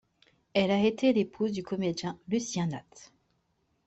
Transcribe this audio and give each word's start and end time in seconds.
Elle 0.55 0.71
a 0.71 0.83
été 0.83 1.13
l'épouse 1.13 1.51
du 1.51 1.61
comédien 1.61 2.17
Lucien 2.27 2.65
Nat. 2.65 3.11